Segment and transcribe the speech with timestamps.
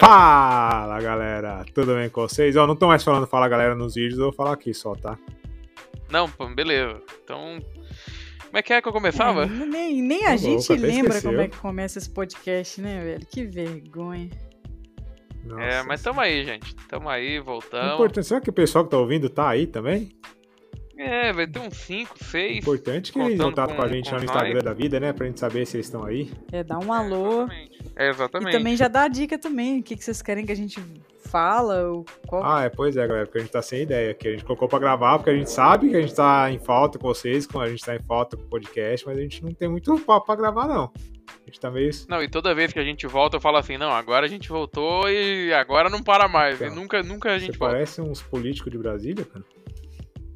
[0.00, 2.56] Fala galera, tudo bem com vocês?
[2.56, 5.18] Eu não tô mais falando fala galera nos vídeos, eu vou falar aqui só, tá?
[6.10, 7.00] Não, pô, beleza.
[7.22, 7.58] Então,
[8.46, 9.44] como é que é que eu começava?
[9.44, 11.30] É, nem, nem a Tá gente louco, lembra esqueceu.
[11.30, 13.26] como é que começa esse podcast, né, velho?
[13.26, 14.30] Que vergonha.
[15.44, 16.74] Nossa, é, mas tamo aí, gente.
[16.88, 17.94] Tamo aí, voltamos.
[17.94, 20.10] Importante, será que o pessoal que tá ouvindo tá aí também?
[20.98, 22.58] É, vai ter uns 5, 6.
[22.58, 24.36] Importante que eles contato com, a com- gente com lá no nós.
[24.36, 25.12] Instagram da vida, né?
[25.12, 26.30] Pra gente saber se eles estão aí.
[26.52, 27.44] É, dá um alô.
[27.50, 27.68] É,
[28.00, 28.52] E exatamente.
[28.52, 29.80] também já dá a dica também.
[29.80, 30.82] O que, que vocês querem que a gente
[31.26, 31.92] fala?
[31.92, 32.44] O, qual...
[32.44, 34.14] Ah, é, pois é, galera, porque a gente tá sem ideia.
[34.14, 36.58] Que a gente colocou pra gravar, porque a gente sabe que a gente tá em
[36.58, 39.52] falta com vocês, a gente tá em falta com o podcast, mas a gente não
[39.52, 40.90] tem muito papo pra gravar, não.
[41.28, 41.90] A gente tá meio.
[42.08, 44.48] Não, e toda vez que a gente volta, eu falo assim, não, agora a gente
[44.48, 46.56] voltou e agora não para mais.
[46.56, 47.74] Então, e nunca, nunca a Você gente volta.
[47.74, 49.44] parece uns políticos de Brasília, cara.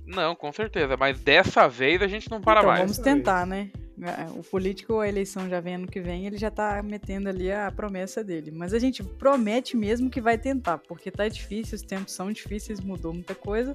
[0.07, 0.97] Não, com certeza.
[0.98, 2.81] Mas dessa vez a gente não para então, mais.
[2.81, 3.70] vamos tentar, né?
[4.03, 7.50] É, O político, a eleição já vem ano que vem, ele já tá metendo ali
[7.53, 8.51] a promessa dele.
[8.51, 12.81] Mas a gente promete mesmo que vai tentar, porque tá difícil, os tempos são difíceis,
[12.81, 13.75] mudou muita coisa,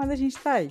[0.00, 0.70] mas a gente tá aí.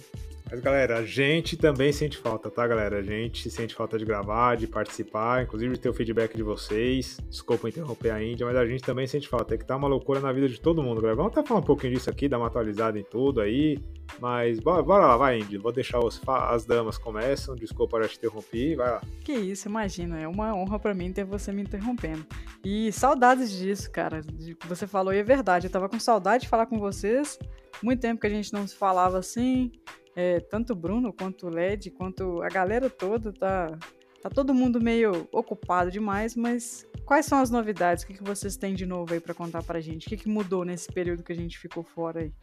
[0.51, 2.97] Mas, galera, a gente também sente falta, tá, galera?
[2.97, 7.19] A gente sente falta de gravar, de participar, inclusive de ter o feedback de vocês.
[7.29, 9.53] Desculpa interromper a Índia, mas a gente também sente falta.
[9.53, 11.15] É que tá uma loucura na vida de todo mundo, galera.
[11.17, 13.77] Vamos até falar um pouquinho disso aqui, dar uma atualizada em tudo aí.
[14.19, 15.59] Mas bora, bora lá, vai, Índia.
[15.59, 17.55] Vou deixar os, as damas começam.
[17.55, 18.73] Desculpa, já te interrompi.
[18.75, 19.01] Vai lá.
[19.23, 22.25] Que isso, imagina, é uma honra pra mim ter você me interrompendo.
[22.65, 24.21] E saudades disso, cara.
[24.23, 25.67] de- Você falou e é verdade.
[25.67, 27.37] Eu tava com saudade de falar com vocês.
[27.81, 29.71] Muito tempo que a gente não se falava assim.
[30.15, 33.77] É, tanto o Bruno quanto o Led, quanto a galera toda tá.
[34.21, 38.03] Tá todo mundo meio ocupado demais, mas quais são as novidades?
[38.03, 40.07] O que, que vocês têm de novo aí pra contar pra gente?
[40.07, 42.33] O que, que mudou nesse período que a gente ficou fora aí?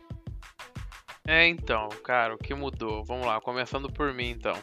[1.28, 3.04] É, então, cara, o que mudou?
[3.04, 4.56] Vamos lá, começando por mim, então.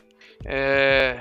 [0.44, 1.20] É,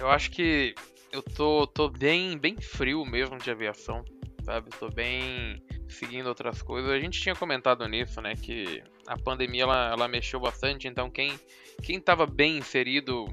[0.00, 0.74] eu acho que
[1.12, 4.04] eu tô, tô bem, bem frio mesmo de aviação,
[4.42, 4.70] sabe?
[4.78, 6.90] Tô bem seguindo outras coisas.
[6.90, 8.34] A gente tinha comentado nisso, né?
[8.34, 11.38] Que a pandemia ela, ela mexeu bastante, então quem,
[11.82, 13.26] quem tava bem inserido,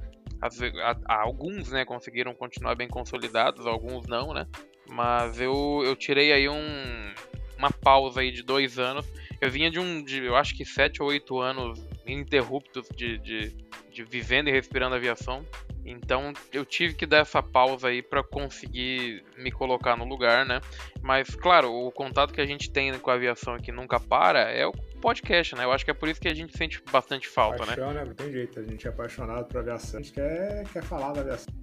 [0.58, 4.48] ve- a- a- alguns, né, conseguiram continuar bem consolidados, alguns não, né?
[4.90, 7.14] Mas eu, eu tirei aí um,
[7.58, 9.06] uma pausa aí de dois anos.
[9.42, 13.56] Eu vinha de um, de, eu acho que sete ou oito anos ininterruptos de, de,
[13.94, 15.46] de vivendo e respirando aviação.
[15.86, 20.62] Então eu tive que dar essa pausa aí pra conseguir me colocar no lugar, né?
[21.02, 24.66] Mas claro, o contato que a gente tem com a aviação que nunca para é
[24.66, 24.72] o
[25.02, 25.66] podcast, né?
[25.66, 27.76] Eu acho que é por isso que a gente sente bastante falta, né?
[27.76, 28.06] Paixão, né?
[28.06, 28.60] Não tem jeito.
[28.60, 30.00] A gente é apaixonado por aviação.
[30.00, 31.54] A gente quer, quer falar da aviação.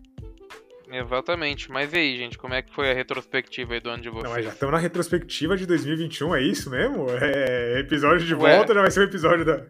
[0.92, 1.70] Exatamente.
[1.70, 4.24] Mas e aí, gente, como é que foi a retrospectiva aí do ano de vocês?
[4.24, 7.06] Não, mas já estamos na retrospectiva de 2021, é isso mesmo?
[7.10, 8.56] É episódio de Ué.
[8.56, 9.64] volta, já vai ser o episódio da.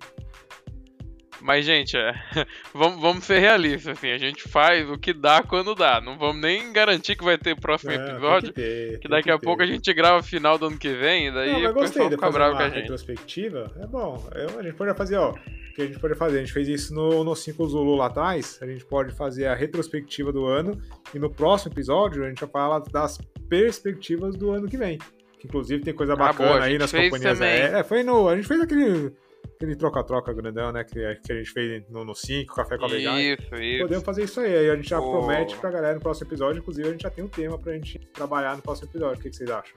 [1.43, 2.15] Mas, gente, é,
[2.75, 6.01] vamos, vamos ser realistas, assim, a gente faz o que dá quando dá.
[6.01, 9.39] Não vamos nem garantir que vai ter próximo tem episódio, que, ter, que daqui a
[9.39, 9.45] ter.
[9.45, 12.11] pouco a gente grava final do ano que vem, e daí Não, o gostei pessoal
[12.11, 12.81] fica bravo com a gente.
[12.83, 13.71] retrospectiva.
[13.81, 14.29] É bom.
[14.59, 15.31] A gente pode fazer, ó.
[15.31, 16.39] O que a gente pode fazer?
[16.39, 18.59] A gente fez isso no, no 5 Zulu lá atrás.
[18.61, 20.81] A gente pode fazer a retrospectiva do ano.
[21.15, 23.19] E no próximo episódio a gente vai falar das
[23.49, 24.99] perspectivas do ano que vem.
[25.39, 27.75] Que inclusive tem coisa Ah, bacana boa, a aí nas companhias aéreas.
[27.75, 28.29] É, foi no.
[28.29, 29.13] A gente fez aquele.
[29.61, 30.83] Aquele troca-troca grandão, né?
[30.85, 33.21] Que, que a gente fez no 5, Café com a Vegana.
[33.21, 33.83] Isso, isso.
[33.83, 34.57] Podemos fazer isso aí.
[34.57, 35.11] Aí a gente já Pô.
[35.19, 36.61] promete pra galera no próximo episódio.
[36.61, 39.19] Inclusive, a gente já tem um tema pra gente trabalhar no próximo episódio.
[39.19, 39.77] O que, que vocês acham?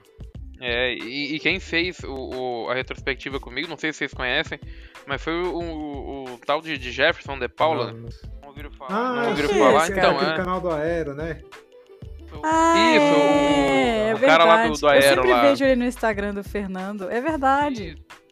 [0.58, 4.58] É, e, e quem fez o, o- a retrospectiva comigo, não sei se vocês conhecem,
[5.06, 7.88] mas foi o, o- o tal de, de Jefferson de Paula.
[7.92, 8.08] Não, não-
[8.40, 8.90] Não ouviram falar?
[8.90, 9.90] Ah, não ouviram falar?
[9.90, 10.36] Então, aquele é.
[10.36, 11.42] canal do Aero, né?
[12.42, 14.80] Ah, Isso, o- é, é o cara lá do- verdade.
[14.80, 15.42] do Aero Eu sempre lá.
[15.42, 17.10] vejo ele no Instagram do Fernando.
[17.10, 17.88] É verdade.
[17.90, 18.23] Isso,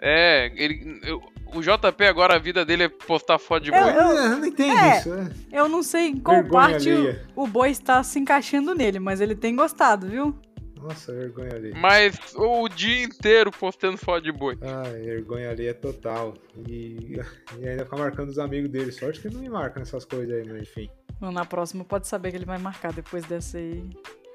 [0.00, 0.52] é.
[0.56, 1.22] Ele, eu-
[1.54, 3.92] o JP agora a vida dele é postar foto de Eu- boi.
[3.92, 4.98] eu- eu não entendo é.
[4.98, 5.08] isso.
[5.14, 5.32] né?
[5.52, 6.90] Eu não sei em qual Vergonha parte
[7.34, 10.36] o, o boi está se encaixando nele, mas ele tem gostado, viu?
[10.80, 11.74] Nossa, vergonha ali.
[11.74, 14.56] Mas o dia inteiro postando foto de boi.
[14.62, 16.32] Ai, vergonha ali é total.
[16.66, 17.20] E,
[17.58, 18.90] e ainda ficar marcando os amigos dele.
[18.90, 20.88] Sorte que ele não me marca nessas coisas aí, mas enfim.
[21.20, 23.84] Na próxima pode saber que ele vai marcar depois dessa aí.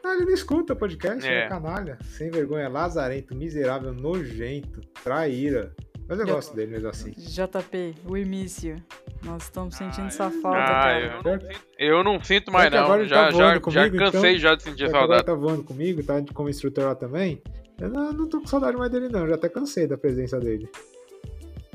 [0.07, 1.45] Ah, ele não escuta podcast, é.
[1.45, 1.47] É.
[1.49, 1.97] canalha.
[2.03, 5.73] Sem vergonha, lazarento, miserável, nojento, traíra.
[6.07, 7.11] Mas eu Eu- gosto dele mesmo assim.
[7.17, 8.75] JP, o Imício.
[9.23, 10.99] Nós estamos sentindo Ah, sua falta, Ah, cara.
[10.99, 12.99] eu não, sinto, eu não sinto mais, agora não.
[12.99, 13.59] ele Já, tá já, voando já
[13.89, 14.37] comigo, cansei então.
[14.41, 15.25] já de sentir Já que agora saudade.
[15.25, 17.41] tá voando comigo, tá como instrutor lá também.
[17.81, 19.21] Eu não, não tô com saudade mais dele, não.
[19.21, 20.69] Eu já até cansei da presença dele.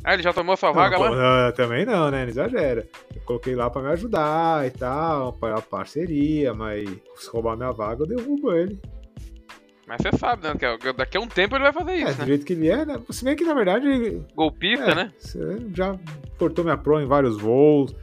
[0.02, 1.44] Ah, ele já tomou sua vaga não, lá?
[1.46, 2.22] não, também não, né?
[2.22, 2.88] Não exagera.
[3.14, 7.72] Eu coloquei lá pra me ajudar e tal, pra a parceria, mas se roubar minha
[7.72, 8.80] vaga, eu derrubo ele.
[9.86, 10.54] Mas você sabe, né?
[10.56, 12.26] Que daqui a um tempo ele vai fazer É, isso, do né?
[12.26, 13.00] jeito que ele é, né?
[13.10, 14.22] Se bem que na verdade.
[14.36, 15.12] Golpista, é, né?
[15.18, 15.98] você Já
[16.38, 17.94] cortou minha pro em vários voos.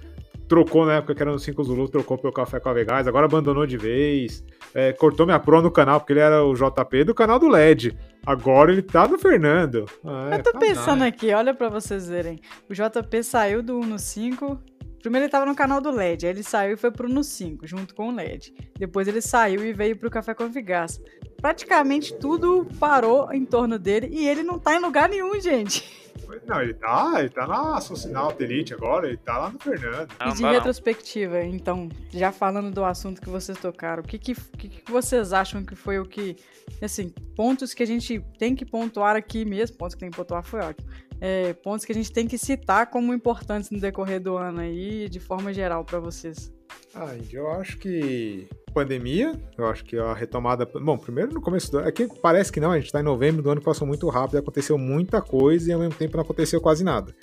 [0.47, 3.25] Trocou na época que era no 5 Zulu, trocou pelo café com a Vegás, agora
[3.25, 4.43] abandonou de vez.
[4.73, 7.97] é, cortou minha pro no canal, porque ele era o JP do canal do LED.
[8.25, 9.85] Agora ele tá no Fernando.
[10.05, 12.39] Ah, eu tô pensando aqui, olha pra vocês verem.
[12.69, 14.59] O JP saiu do 1 no 5.
[15.01, 17.65] Primeiro ele tava no canal do LED, aí ele saiu e foi pro no 5,
[17.65, 18.53] junto com o LED.
[18.77, 21.01] Depois ele saiu e veio pro Café com Vigaça.
[21.41, 26.06] Praticamente tudo parou em torno dele e ele não tá em lugar nenhum, gente.
[26.45, 30.09] Não, ele tá, ele tá na Social Elite agora, ele tá lá no Fernando.
[30.25, 34.91] E de retrospectiva, então, já falando do assunto que vocês tocaram, o que, que, que,
[34.91, 36.35] vocês acham que foi o que,
[36.81, 40.43] assim, pontos que a gente tem que pontuar aqui mesmo, pontos que tem que pontuar
[40.43, 40.89] foi ótimo,
[41.19, 45.09] é, pontos que a gente tem que citar como importantes no decorrer do ano aí,
[45.09, 46.56] de forma geral para vocês?
[46.93, 50.65] Ah, eu acho que pandemia, eu acho que a retomada.
[50.65, 51.87] Bom, primeiro no começo do ano.
[51.87, 54.77] Aqui parece que não, a gente tá em novembro do ano passou muito rápido, aconteceu
[54.77, 57.13] muita coisa e ao mesmo tempo não aconteceu quase nada.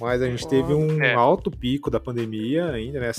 [0.00, 1.14] Mas a gente teve um é.
[1.14, 3.10] alto pico da pandemia ainda, né?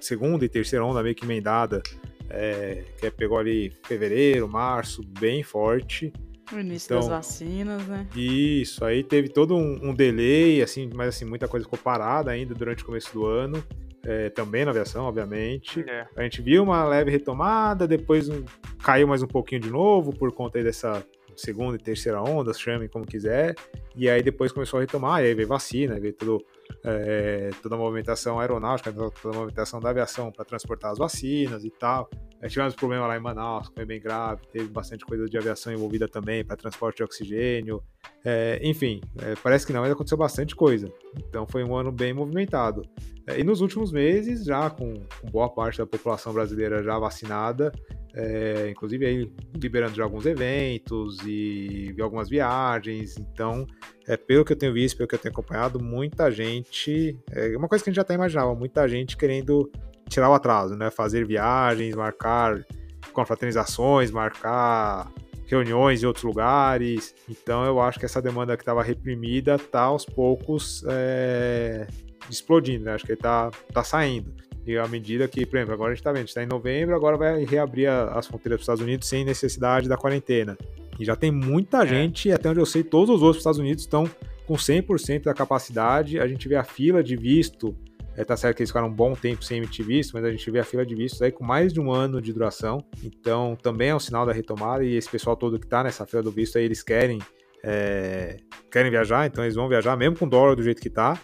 [0.00, 1.82] Segunda e terceira onda meio que emendada,
[2.28, 6.12] é, que pegou ali fevereiro, março, bem forte.
[6.52, 8.06] O início então, das vacinas, né?
[8.16, 12.54] Isso, aí teve todo um, um, delay, assim, mas assim, muita coisa ficou parada ainda
[12.54, 13.62] durante o começo do ano.
[14.04, 15.84] É, também na aviação, obviamente.
[15.88, 16.06] É.
[16.16, 18.44] A gente viu uma leve retomada, depois um,
[18.82, 21.04] caiu mais um pouquinho de novo por conta dessa
[21.36, 23.54] segunda e terceira onda, chamem como quiser.
[23.94, 26.44] E aí depois começou a retomar, e aí veio vacina, veio tudo,
[26.84, 31.70] é, toda a movimentação aeronáutica, toda a movimentação da aviação para transportar as vacinas e
[31.70, 32.08] tal.
[32.48, 36.44] Tivemos problema lá em Manaus, foi bem grave, teve bastante coisa de aviação envolvida também
[36.44, 37.82] para transporte de oxigênio.
[38.24, 40.92] É, enfim, é, parece que não, mas aconteceu bastante coisa.
[41.16, 42.82] Então foi um ano bem movimentado.
[43.26, 47.72] É, e nos últimos meses, já com, com, boa parte da população brasileira já vacinada,
[48.14, 53.16] é, inclusive aí liberando de alguns eventos e, e algumas viagens.
[53.18, 53.66] Então,
[54.06, 57.16] é, pelo que eu tenho visto, pelo que eu tenho acompanhado, muita gente.
[57.30, 59.70] É uma coisa que a gente já até imaginava, muita gente querendo
[60.12, 60.90] tirar o atraso, né?
[60.90, 62.64] Fazer viagens, marcar
[63.12, 65.10] confraternizações, marcar
[65.46, 67.14] reuniões em outros lugares.
[67.28, 71.86] Então eu acho que essa demanda que estava reprimida está aos poucos é,
[72.30, 72.94] explodindo, né?
[72.94, 74.32] Acho que está tá saindo.
[74.66, 77.16] E à medida que, por exemplo, agora a gente está vendo, está em novembro, agora
[77.16, 80.56] vai reabrir as fronteiras dos Estados Unidos sem necessidade da quarentena.
[81.00, 81.86] E já tem muita é.
[81.86, 84.08] gente, até onde eu sei, todos os outros Estados Unidos estão
[84.46, 86.20] com 100% da capacidade.
[86.20, 87.76] A gente vê a fila de visto
[88.16, 90.50] é, tá certo que eles ficaram um bom tempo sem emitir visto, mas a gente
[90.50, 92.84] vê a fila de vistos aí com mais de um ano de duração.
[93.02, 94.84] Então, também é um sinal da retomada.
[94.84, 97.20] E esse pessoal todo que tá nessa fila do visto aí, eles querem,
[97.64, 98.36] é,
[98.70, 101.18] querem viajar, então eles vão viajar, mesmo com o dólar do jeito que tá.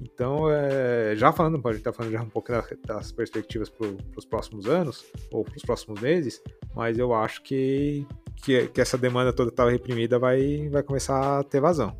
[0.00, 2.52] Então, é, já falando, a gente tá falando já um pouco
[2.86, 6.42] das perspectivas para os próximos anos, ou para os próximos meses,
[6.74, 8.06] mas eu acho que,
[8.44, 11.96] que, que essa demanda toda estava reprimida vai, vai começar a ter vazão.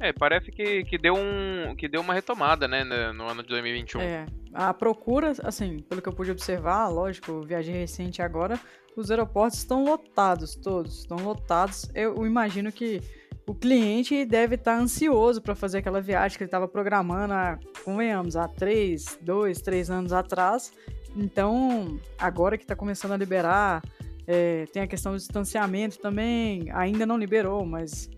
[0.00, 4.00] É, parece que, que, deu um, que deu uma retomada, né, no ano de 2021.
[4.00, 8.60] É, a procura, assim, pelo que eu pude observar, lógico, viagem recente agora,
[8.96, 11.90] os aeroportos estão lotados, todos, estão lotados.
[11.94, 13.00] Eu imagino que
[13.46, 18.36] o cliente deve estar ansioso para fazer aquela viagem que ele estava programando, há, convenhamos,
[18.36, 20.72] há três, dois, três anos atrás.
[21.14, 23.82] Então, agora que está começando a liberar,
[24.26, 28.10] é, tem a questão do distanciamento também, ainda não liberou, mas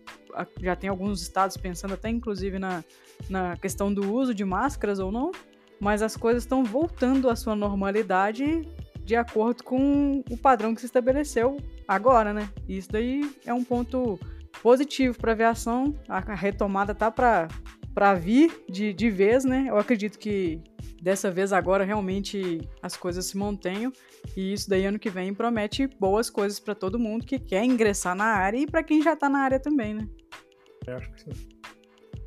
[0.61, 2.85] já tem alguns estados pensando até inclusive na,
[3.29, 5.33] na questão do uso de máscaras ou não,
[5.81, 8.67] mas as coisas estão voltando à sua normalidade
[9.05, 12.50] de acordo com o padrão que se estabeleceu agora, né?
[12.69, 14.19] Isso daí é um ponto
[14.62, 15.95] positivo para a aviação.
[16.07, 19.67] A retomada tá para vir de, de vez, né?
[19.69, 20.61] Eu acredito que
[21.00, 23.93] dessa vez agora realmente as coisas se mantenham
[24.37, 28.14] e isso daí ano que vem promete boas coisas para todo mundo que quer ingressar
[28.14, 30.09] na área e para quem já está na área também, né?
[30.88, 31.49] Acho que sim.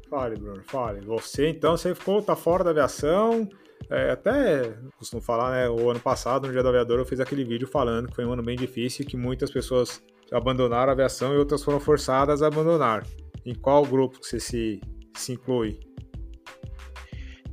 [0.10, 1.00] Fale, Bruno, fale.
[1.06, 3.48] Você então, você ficou, tá fora da aviação.
[3.90, 5.70] É, até costumo falar, né?
[5.70, 8.34] O ano passado, no Dia do Aviador, eu fiz aquele vídeo falando que foi um
[8.34, 13.06] ano bem difícil que muitas pessoas abandonaram a aviação e outras foram forçadas a abandonar.
[13.46, 14.82] Em qual grupo que você se,
[15.16, 15.80] se inclui?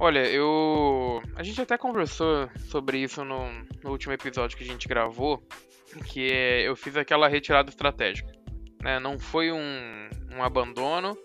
[0.01, 1.21] Olha, eu.
[1.35, 3.51] A gente até conversou sobre isso no,
[3.83, 5.43] no último episódio que a gente gravou,
[6.07, 6.69] que é...
[6.69, 8.31] eu fiz aquela retirada estratégica.
[8.81, 9.01] Né?
[9.01, 11.19] Não foi um, um abandono,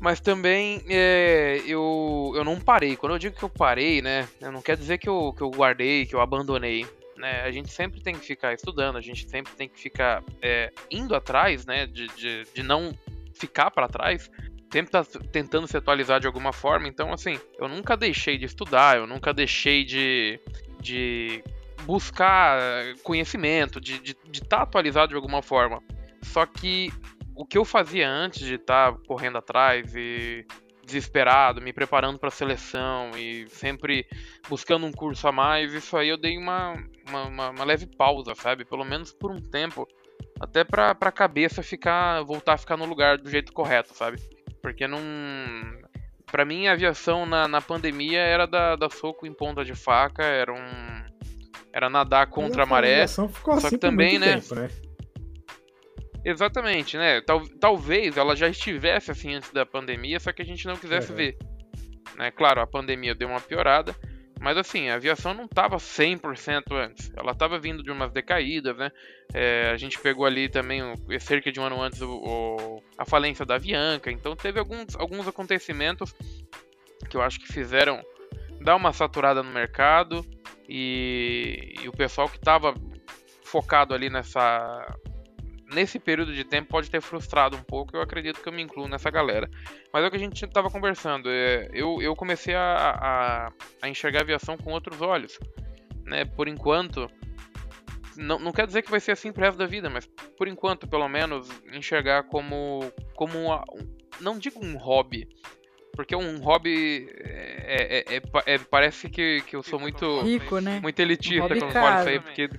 [0.00, 2.96] mas também é, eu, eu não parei.
[2.96, 4.26] Quando eu digo que eu parei, né?
[4.40, 6.86] Não quer dizer que eu, que eu guardei, que eu abandonei.
[7.18, 7.42] Né?
[7.42, 11.14] A gente sempre tem que ficar estudando, a gente sempre tem que ficar é, indo
[11.14, 11.86] atrás, né?
[11.86, 12.96] De, de, de não
[13.34, 14.30] ficar para trás
[14.76, 15.02] sempre tá
[15.32, 16.86] tentando se atualizar de alguma forma.
[16.86, 20.38] Então, assim, eu nunca deixei de estudar, eu nunca deixei de,
[20.78, 21.42] de
[21.84, 22.58] buscar
[23.02, 25.82] conhecimento, de estar de, de tá atualizado de alguma forma.
[26.22, 26.92] Só que
[27.34, 30.44] o que eu fazia antes de estar tá correndo atrás e
[30.84, 34.06] desesperado, me preparando para a seleção e sempre
[34.46, 36.74] buscando um curso a mais, isso aí eu dei uma,
[37.08, 38.64] uma, uma leve pausa, sabe?
[38.66, 39.88] Pelo menos por um tempo.
[40.38, 42.22] Até pra, pra cabeça ficar.
[42.22, 44.35] voltar a ficar no lugar do jeito correto, sabe?
[44.66, 44.98] Porque não.
[46.26, 50.24] Pra mim, a aviação na, na pandemia era da, da soco em ponta de faca,
[50.24, 51.04] era um.
[51.72, 53.02] Era nadar contra a maré.
[53.02, 54.40] A só assim que também, né?
[54.40, 54.68] Tempo, né?
[56.24, 57.20] Exatamente, né?
[57.20, 61.12] Tal, talvez ela já estivesse assim antes da pandemia, só que a gente não quisesse
[61.12, 61.16] uhum.
[61.16, 61.38] ver.
[62.16, 62.32] Né?
[62.32, 63.94] Claro, a pandemia deu uma piorada,
[64.40, 67.10] mas assim, a aviação não estava 100% antes.
[67.16, 68.92] Ela estava vindo de umas decaídas, né?
[69.32, 70.82] É, a gente pegou ali também,
[71.18, 74.10] cerca de um ano antes, o, o, a falência da Avianca.
[74.10, 76.14] Então teve alguns, alguns acontecimentos
[77.08, 78.04] que eu acho que fizeram
[78.60, 80.24] dar uma saturada no mercado.
[80.68, 82.74] E, e o pessoal que estava
[83.42, 84.96] focado ali nessa
[85.76, 87.94] nesse período de tempo pode ter frustrado um pouco.
[87.94, 89.48] Eu acredito que eu me incluo nessa galera.
[89.92, 91.28] Mas é o que a gente estava conversando.
[91.28, 93.52] É, eu, eu comecei a, a,
[93.82, 95.38] a, enxergar a aviação com outros olhos.
[96.06, 96.24] Né?
[96.24, 97.10] Por enquanto.
[98.16, 100.06] Não, não quer dizer que vai ser assim pro resto da vida, mas
[100.38, 102.90] por enquanto, pelo menos, enxergar como.
[103.14, 103.62] como uma,
[104.18, 105.28] não digo um hobby,
[105.92, 110.80] porque um hobby é, é, é, é, parece que, que eu sou muito rico, né?
[110.80, 112.50] Muito elitista um quando falo isso aí, porque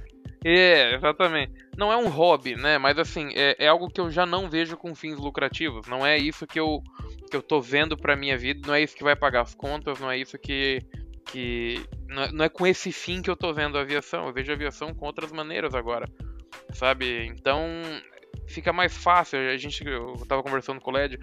[0.50, 1.54] é, exatamente.
[1.76, 2.78] Não é um hobby, né?
[2.78, 5.88] Mas assim, é, é, algo que eu já não vejo com fins lucrativos.
[5.88, 6.82] Não é isso que eu,
[7.30, 10.00] que eu tô vendo pra minha vida, não é isso que vai pagar as contas,
[10.00, 10.80] não é isso que.
[11.26, 14.26] que não é, não é com esse fim que eu tô vendo a aviação.
[14.26, 16.08] Eu vejo a aviação com outras maneiras agora.
[16.74, 17.26] Sabe?
[17.26, 17.62] Então
[18.48, 19.40] fica mais fácil.
[19.40, 21.20] A gente, eu tava conversando com o Led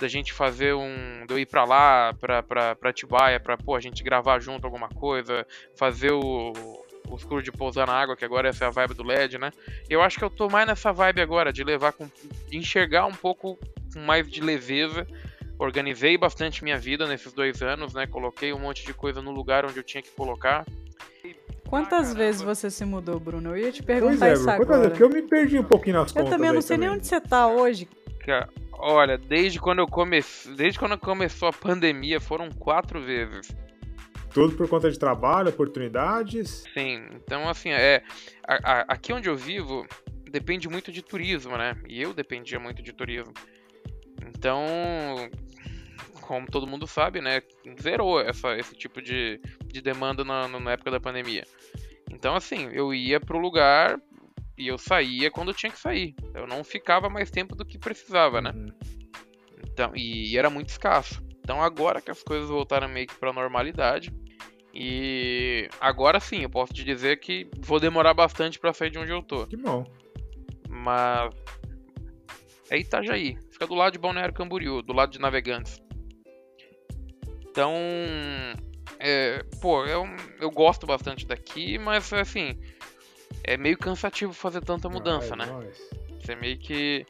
[0.00, 1.24] da gente fazer um.
[1.26, 4.88] de eu ir pra lá, pra, pra Atibaia, pra pô, a gente gravar junto alguma
[4.88, 5.46] coisa,
[5.76, 6.52] fazer o
[7.10, 9.50] os cursos de pousar na água, que agora essa é a vibe do LED, né?
[9.88, 12.08] Eu acho que eu tô mais nessa vibe agora, de levar com.
[12.48, 13.58] De enxergar um pouco
[13.92, 15.06] com mais de leveza.
[15.58, 18.06] Organizei bastante minha vida nesses dois anos, né?
[18.06, 20.66] Coloquei um monte de coisa no lugar onde eu tinha que colocar.
[21.66, 23.50] Quantas ah, vezes você se mudou, Bruno?
[23.50, 24.78] Eu ia te perguntar pois é, isso agora.
[24.78, 24.88] Vezes?
[24.88, 26.32] Porque eu me perdi um pouquinho nas eu contas.
[26.32, 26.88] Eu também não sei também.
[26.88, 27.88] nem onde você tá hoje.
[28.72, 33.54] Olha, desde quando eu comecei, desde quando começou a pandemia, foram quatro vezes.
[34.36, 36.64] Tudo por conta de trabalho, oportunidades?
[36.74, 38.02] Sim, então assim, é,
[38.46, 39.86] a, a, aqui onde eu vivo
[40.30, 41.74] depende muito de turismo, né?
[41.88, 43.32] E eu dependia muito de turismo.
[44.26, 44.66] Então,
[46.20, 47.40] como todo mundo sabe, né,
[47.80, 51.44] zerou essa, esse tipo de, de demanda na, na época da pandemia.
[52.12, 53.98] Então, assim, eu ia pro lugar
[54.58, 56.14] e eu saía quando tinha que sair.
[56.34, 58.52] Eu não ficava mais tempo do que precisava, né?
[58.54, 58.68] Uhum.
[59.64, 61.24] Então, e, e, era muito escasso.
[61.40, 64.12] Então, agora que as coisas voltaram meio que pra normalidade,
[64.78, 69.10] e agora sim, eu posso te dizer que vou demorar bastante para sair de onde
[69.10, 69.46] eu tô.
[69.46, 69.86] Que bom.
[70.68, 71.34] Mas
[72.68, 75.80] é Itajaí, fica do lado de Balneário Camboriú, do lado de Navegantes.
[77.48, 77.72] Então,
[78.98, 80.04] é, pô, eu,
[80.38, 82.60] eu gosto bastante daqui, mas assim,
[83.42, 85.70] é meio cansativo fazer tanta mudança, ai, né?
[86.20, 87.06] Você meio que.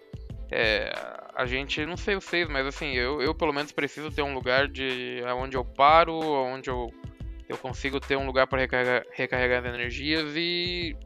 [0.52, 0.92] É,
[1.34, 4.68] a gente, não sei vocês, mas assim, eu, eu pelo menos preciso ter um lugar
[4.68, 6.92] de onde eu paro, onde eu
[7.48, 10.96] eu consigo ter um lugar para recarregar, recarregar as energias e,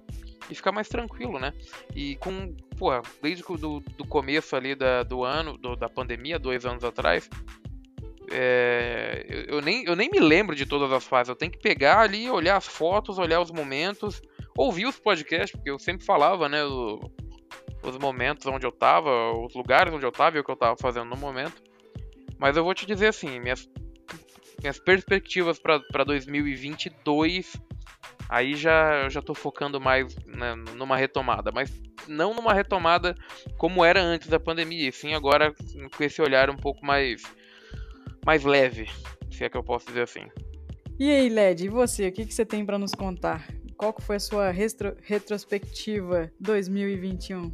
[0.51, 1.53] e ficar mais tranquilo, né?
[1.95, 2.91] E com, pô,
[3.23, 7.29] desde o do, do começo ali da, do ano, do, da pandemia, dois anos atrás,
[8.31, 11.29] é, eu, eu, nem, eu nem me lembro de todas as fases.
[11.29, 14.23] Eu tenho que pegar ali, olhar as fotos, olhar os momentos,
[14.57, 16.65] ouvir os podcasts, porque eu sempre falava, né?
[17.83, 20.77] Os momentos onde eu tava, os lugares onde eu tava e o que eu tava
[20.77, 21.63] fazendo no momento.
[22.39, 23.69] Mas eu vou te dizer assim, minhas
[24.61, 27.57] minhas perspectivas para 2022,
[28.29, 31.73] aí já eu já tô focando mais né, numa retomada, mas
[32.07, 33.17] não numa retomada
[33.57, 35.55] como era antes da pandemia, e sim agora
[35.97, 37.23] com esse olhar um pouco mais
[38.25, 38.89] mais leve,
[39.31, 40.27] se é que eu posso dizer assim.
[40.99, 43.49] E aí, Led, e você, o que, que você tem para nos contar?
[43.75, 47.51] Qual foi a sua retro retrospectiva 2021?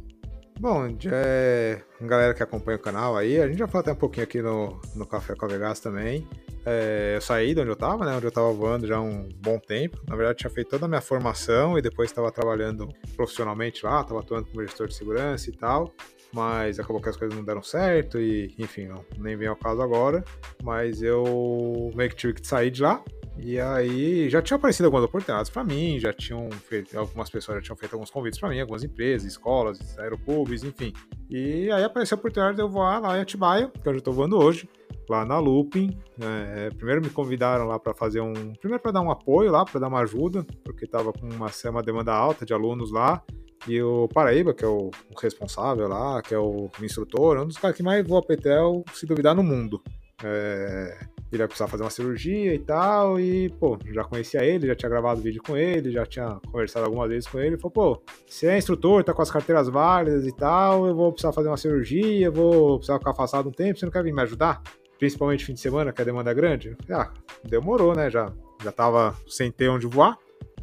[0.59, 4.25] Bom, é, galera que acompanha o canal aí, a gente já falou até um pouquinho
[4.25, 6.27] aqui no, no Café com a Vegas também.
[6.69, 8.13] É, eu saí de onde eu estava, né?
[8.13, 10.01] Onde eu estava voando já há um bom tempo.
[10.05, 14.19] Na verdade, tinha feito toda a minha formação e depois estava trabalhando profissionalmente lá, estava
[14.19, 15.93] atuando como gestor de segurança e tal.
[16.33, 19.81] Mas acabou que as coisas não deram certo e, enfim, não, nem vem ao caso
[19.81, 20.25] agora.
[20.61, 23.01] Mas eu meio que tive que sair de lá.
[23.37, 27.63] E aí já tinha aparecido algumas oportunidades para mim, já tinham feito, algumas pessoas já
[27.63, 30.91] tinham feito alguns convites para mim, algumas empresas, escolas, aeroportos, enfim.
[31.29, 34.13] E aí apareceu a oportunidade de eu voar lá em Atibaia, que eu já estou
[34.13, 34.67] voando hoje
[35.09, 35.97] lá na Looping.
[36.19, 38.33] É, primeiro me convidaram lá para fazer um.
[38.59, 41.83] Primeiro para dar um apoio lá, para dar uma ajuda, porque estava com uma, uma
[41.83, 43.23] demanda alta de alunos lá.
[43.67, 47.57] E o Paraíba, que é o, responsável lá, que é o, instrutor, é um dos
[47.57, 49.81] caras que mais voa PTEL, se duvidar, no mundo.
[50.23, 50.97] É,
[51.31, 54.89] ele ia precisar fazer uma cirurgia e tal, e, pô, já conhecia ele, já tinha
[54.89, 58.47] gravado vídeo com ele, já tinha conversado algumas vezes com ele, e falou, pô, você
[58.47, 62.31] é instrutor, tá com as carteiras válidas e tal, eu vou precisar fazer uma cirurgia,
[62.31, 64.61] vou precisar ficar afastado um tempo, você não quer vir me ajudar?
[64.97, 66.75] Principalmente fim de semana, que a demanda é grande?
[66.89, 67.11] Ah,
[67.43, 68.31] demorou, né, já,
[68.63, 70.17] já tava sem ter onde voar,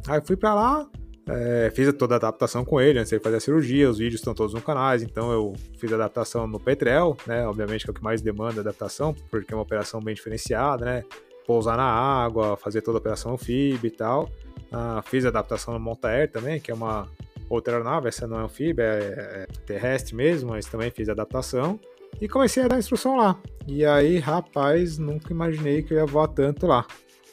[0.07, 0.89] aí fui pra lá,
[1.27, 4.33] é, fiz toda a adaptação com ele antes de fazer a cirurgia, os vídeos estão
[4.33, 7.47] todos no canal, então eu fiz a adaptação no Petrel, né?
[7.47, 11.03] Obviamente que é o que mais demanda adaptação, porque é uma operação bem diferenciada, né?
[11.47, 14.29] Pousar na água, fazer toda a operação FIB e tal.
[14.71, 17.07] Ah, fiz a adaptação no Monta Air também, que é uma
[17.49, 21.79] outra aeronave, essa não é FIB, é, é terrestre mesmo, mas também fiz a adaptação.
[22.19, 23.39] E comecei a dar instrução lá.
[23.67, 26.85] E aí, rapaz, nunca imaginei que eu ia voar tanto lá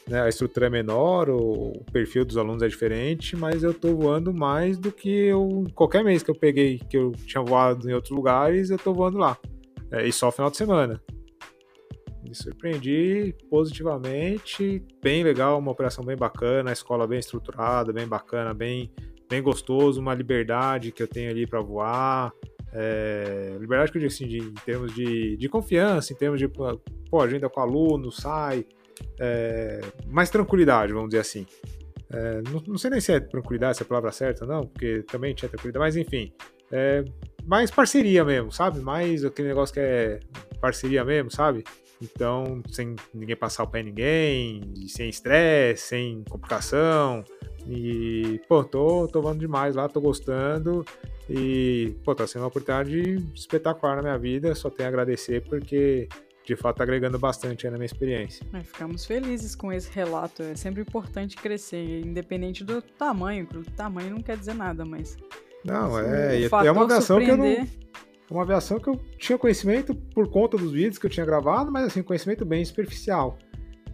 [0.07, 4.33] né, a estrutura é menor, o perfil dos alunos é diferente, mas eu estou voando
[4.33, 8.15] mais do que eu, qualquer mês que eu peguei, que eu tinha voado em outros
[8.15, 9.37] lugares, eu estou voando lá.
[9.91, 11.01] É, e só final de semana.
[12.21, 18.53] Me surpreendi positivamente, bem legal, uma operação bem bacana, a escola bem estruturada, bem bacana,
[18.53, 18.91] bem,
[19.29, 22.33] bem gostoso, uma liberdade que eu tenho ali para voar.
[22.75, 26.47] É, liberdade que eu digo assim, de, em termos de, de confiança, em termos de
[26.47, 28.65] pô, agenda com aluno, sai,
[29.19, 31.45] é, mais tranquilidade, vamos dizer assim.
[32.11, 35.03] É, não, não, sei nem se é tranquilidade, se é a palavra certa, não, porque
[35.03, 36.33] também tinha tranquilidade, mas enfim.
[36.71, 37.03] É,
[37.45, 38.79] mais parceria mesmo, sabe?
[38.79, 40.19] Mais aquele negócio que é
[40.59, 41.63] parceria mesmo, sabe?
[42.03, 47.23] Então, sem ninguém passar o pé em ninguém, sem estresse, sem complicação.
[47.67, 50.85] E, pô, tô, voando demais lá, tô gostando.
[51.29, 54.53] E, pô, tá sendo uma oportunidade espetacular na minha vida.
[54.53, 56.09] Só tenho a agradecer porque
[56.45, 58.45] de fato tá agregando bastante na minha experiência.
[58.53, 60.43] É, ficamos felizes com esse relato.
[60.43, 63.47] É sempre importante crescer, independente do tamanho.
[63.55, 65.15] O tamanho não quer dizer nada, mas.
[65.63, 66.43] Não, é.
[66.43, 67.67] é uma aviação que eu não.
[68.29, 71.85] Uma aviação que eu tinha conhecimento por conta dos vídeos que eu tinha gravado, mas
[71.85, 73.37] assim, conhecimento bem superficial.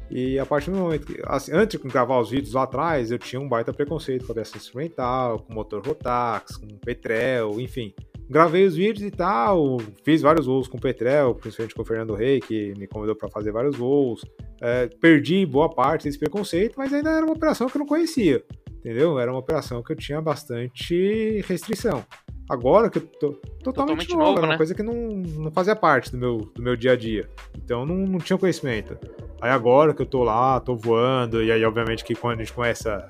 [0.10, 3.20] E a partir do momento que, assim, antes de gravar os vídeos lá atrás, eu
[3.20, 7.94] tinha um baita preconceito com aviação instrumental, com motor Rotax, com Petrel, enfim
[8.30, 12.40] gravei os vídeos e tal, fiz vários voos com Petrel, principalmente com o Fernando Rey,
[12.40, 14.24] que me convidou para fazer vários voos.
[14.62, 18.44] É, perdi boa parte desse preconceito, mas ainda era uma operação que eu não conhecia,
[18.78, 19.18] entendeu?
[19.18, 22.06] Era uma operação que eu tinha bastante restrição.
[22.50, 23.34] Agora que eu tô
[23.64, 24.58] totalmente, totalmente novo, era uma né?
[24.58, 27.30] coisa que não, não fazia parte do meu, do meu dia a dia.
[27.56, 28.98] Então não, não tinha conhecimento.
[29.40, 32.52] Aí agora que eu tô lá, tô voando, e aí obviamente que quando a gente
[32.52, 33.08] começa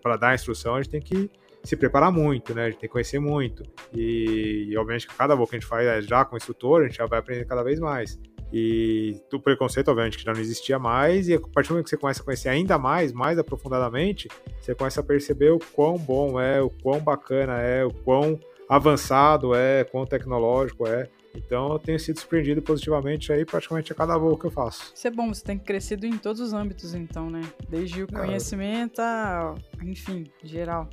[0.00, 1.28] para dar a instrução, a gente tem que
[1.64, 2.66] se preparar muito, né?
[2.66, 3.64] A gente tem que conhecer muito.
[3.92, 6.96] E, e obviamente, cada voo que a gente faz é já com instrutor, a gente
[6.96, 8.18] já vai aprender cada vez mais.
[8.52, 11.90] E o preconceito, obviamente, que já não existia mais, e a partir do momento que
[11.90, 14.28] você começa a conhecer ainda mais, mais aprofundadamente,
[14.60, 19.54] você começa a perceber o quão bom é, o quão bacana é, o quão avançado
[19.54, 21.08] é, quão tecnológico é.
[21.34, 24.92] Então eu tenho sido surpreendido positivamente aí praticamente a cada voo que eu faço.
[24.94, 27.42] Isso é bom, você tem crescido em todos os âmbitos, então, né?
[27.68, 30.88] Desde o conhecimento a, enfim, geral.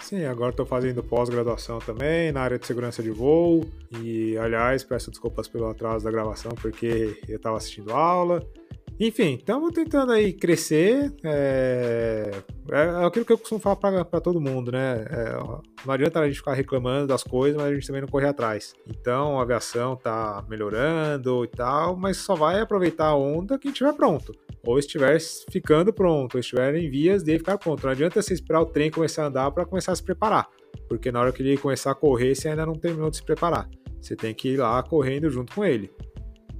[0.00, 3.68] Sim, agora estou fazendo pós-graduação também na área de segurança de voo.
[4.00, 8.40] E, aliás, peço desculpas pelo atraso da gravação, porque eu estava assistindo aula.
[9.00, 11.14] Enfim, estamos tentando aí crescer.
[11.24, 12.32] É,
[12.68, 15.06] é, aquilo que eu costumo falar para todo mundo, né?
[15.08, 15.32] É,
[15.86, 18.74] não adianta a gente ficar reclamando das coisas, mas a gente também não correr atrás.
[18.88, 23.92] Então a aviação está melhorando e tal, mas só vai aproveitar a onda que estiver
[23.92, 24.32] pronto.
[24.66, 25.16] Ou estiver
[25.50, 27.84] ficando pronto, ou estiver em vias de ficar pronto.
[27.84, 30.48] Não adianta você esperar o trem começar a andar para começar a se preparar.
[30.88, 33.70] Porque na hora que ele começar a correr, você ainda não terminou de se preparar.
[34.00, 35.88] Você tem que ir lá correndo junto com ele.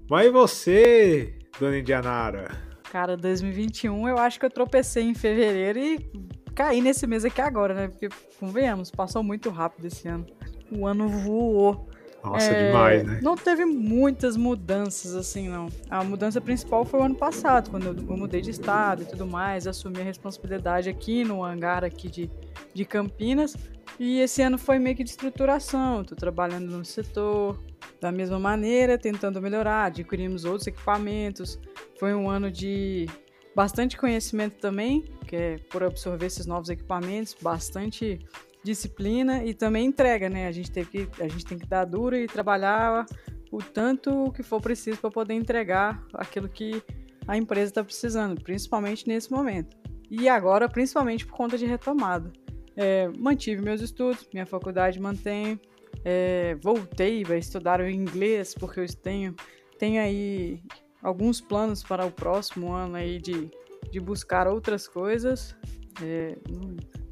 [0.09, 2.51] Mas você, dona Indianara?
[2.91, 6.11] Cara, 2021 eu acho que eu tropecei em fevereiro e
[6.55, 7.89] caí nesse mês aqui agora, né?
[7.89, 8.09] Porque,
[8.41, 10.27] convenhamos, passou muito rápido esse ano.
[10.73, 11.89] O ano voou.
[12.25, 13.21] Nossa, é, demais, né?
[13.23, 15.69] Não teve muitas mudanças assim, não.
[15.89, 19.67] A mudança principal foi o ano passado, quando eu mudei de estado e tudo mais,
[19.67, 22.31] assumi a responsabilidade aqui no hangar aqui de,
[22.75, 23.57] de Campinas.
[23.99, 26.03] E esse ano foi meio que de estruturação.
[26.03, 27.59] Estou trabalhando no setor
[28.01, 29.87] da mesma maneira, tentando melhorar.
[29.87, 31.59] Adquirimos outros equipamentos.
[31.99, 33.07] Foi um ano de
[33.55, 38.19] bastante conhecimento também, que é por absorver esses novos equipamentos, bastante
[38.63, 40.47] disciplina e também entrega, né?
[40.47, 43.07] A gente, teve que, a gente tem que dar dura e trabalhar
[43.51, 46.83] o tanto que for preciso para poder entregar aquilo que
[47.27, 49.77] a empresa está precisando, principalmente nesse momento.
[50.11, 52.33] E agora, principalmente por conta de retomada.
[52.77, 55.61] É, mantive meus estudos, minha faculdade mantém.
[56.05, 59.35] É, voltei a estudar o inglês, porque eu tenho,
[59.79, 60.63] tenho aí
[61.03, 63.51] alguns planos para o próximo ano aí de,
[63.91, 65.55] de buscar outras coisas.
[66.03, 66.37] É,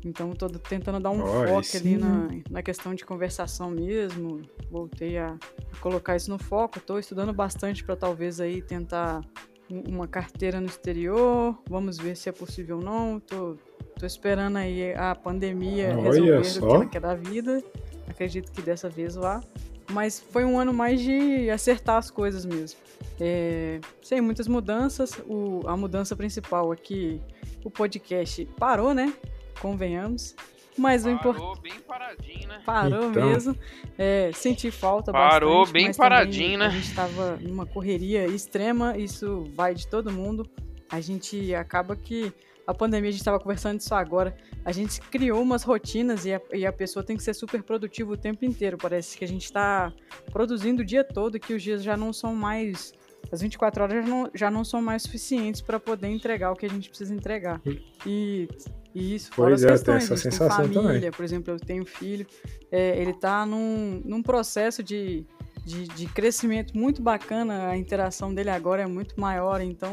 [0.04, 1.78] Então tô tentando dar um Olha, foco sim.
[1.78, 4.40] ali na, na questão de conversação mesmo.
[4.70, 5.36] Voltei a,
[5.72, 6.78] a colocar isso no foco.
[6.80, 9.20] Tô estudando bastante para talvez aí tentar
[9.68, 11.58] um- uma carteira no exterior.
[11.68, 13.18] Vamos ver se é possível ou não.
[13.18, 13.56] Tô,
[13.98, 16.60] tô esperando aí a pandemia Olha resolver o só.
[16.68, 17.64] que ela quer da vida.
[18.08, 19.42] Acredito que dessa vez vá.
[19.90, 22.78] Mas foi um ano mais de acertar as coisas mesmo.
[23.20, 25.12] É, sem muitas mudanças.
[25.28, 27.20] O, a mudança principal aqui,
[27.64, 29.12] o podcast parou, né?
[29.60, 30.34] Convenhamos.
[30.76, 31.40] Mas o importante.
[31.42, 32.62] Parou bem paradinho, né?
[32.66, 33.26] Parou Então.
[33.30, 33.58] mesmo.
[33.96, 36.66] É, senti falta Parou bastante, bem mas também paradinho, né?
[36.66, 40.46] A gente tava numa correria extrema, isso vai de todo mundo.
[40.90, 42.32] A gente acaba que
[42.66, 46.40] a pandemia, a gente estava conversando disso agora, a gente criou umas rotinas e a,
[46.52, 48.76] e a pessoa tem que ser super produtiva o tempo inteiro.
[48.76, 49.92] Parece que a gente está
[50.32, 52.92] produzindo o dia todo, que os dias já não são mais.
[53.30, 56.66] As 24 horas já não, já não são mais suficientes para poder entregar o que
[56.66, 57.60] a gente precisa entregar.
[58.04, 58.48] E,
[58.94, 61.10] e isso, fora Pois as é, questões, essa sensação família, também.
[61.10, 62.26] por exemplo, eu tenho filho,
[62.70, 65.26] é, ele tá num, num processo de,
[65.66, 69.92] de, de crescimento muito bacana, a interação dele agora é muito maior, então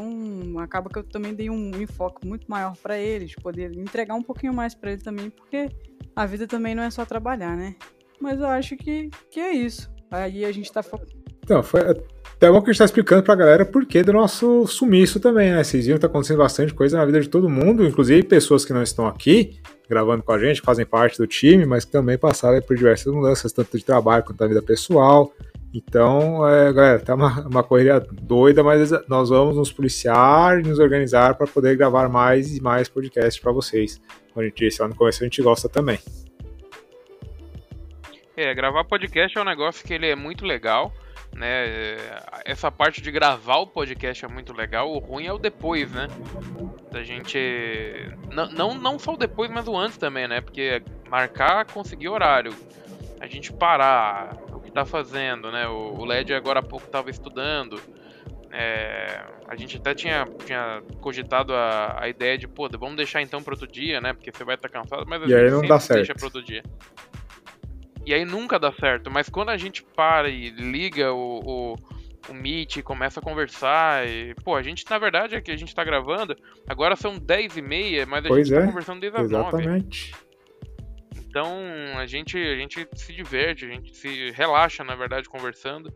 [0.60, 4.22] acaba que eu também dei um enfoque muito maior para ele, de poder entregar um
[4.22, 5.68] pouquinho mais para ele também, porque
[6.14, 7.74] a vida também não é só trabalhar, né?
[8.20, 9.90] Mas eu acho que, que é isso.
[10.12, 10.96] Aí a gente tá fo...
[11.42, 14.68] Então, foi até bom que a gente tá explicando pra galera por que do nosso
[14.68, 15.64] sumiço também, né?
[15.64, 18.72] Vocês viram que tá acontecendo bastante coisa na vida de todo mundo, inclusive pessoas que
[18.72, 22.62] não estão aqui gravando com a gente, fazem parte do time, mas que também passaram
[22.62, 25.32] por diversas mudanças, tanto de trabalho quanto da vida pessoal.
[25.74, 30.78] Então, é, galera, tá uma, uma correria doida, mas nós vamos nos policiar e nos
[30.78, 34.00] organizar para poder gravar mais e mais podcasts para vocês.
[34.32, 35.98] Como a gente disse lá no começo, a gente gosta também.
[38.36, 40.92] É, gravar podcast é um negócio que ele é muito legal,
[41.34, 41.66] né?
[41.66, 41.96] É,
[42.44, 44.92] Essa parte de gravar o podcast é muito legal.
[44.92, 46.06] O ruim é o depois, né?
[46.92, 47.36] Da gente.
[48.32, 50.40] Não, não, não só o depois, mas o antes também, né?
[50.40, 52.54] Porque marcar, conseguir horário.
[53.20, 54.36] A gente parar
[54.74, 55.66] o que tá fazendo, né?
[55.68, 57.80] O, o LED agora há pouco tava estudando.
[58.50, 63.42] É, a gente até tinha, tinha cogitado a, a ideia de, pô, vamos deixar então
[63.42, 64.12] para outro dia, né?
[64.12, 66.14] Porque você vai estar cansado, mas a E gente aí não dá deixa certo.
[66.16, 66.62] para outro dia.
[68.06, 69.10] E aí nunca dá certo.
[69.10, 71.74] Mas quando a gente para e liga o, o,
[72.28, 75.56] o Meet e começa a conversar, e, pô, a gente, na verdade, é que a
[75.56, 76.36] gente tá gravando,
[76.68, 79.48] agora são 10 e meia, mas a Pois gente é, tá conversando desde as 9.
[79.48, 80.14] Exatamente.
[81.34, 81.52] Então
[81.98, 85.92] a gente, a gente se diverte, a gente se relaxa, na verdade, conversando.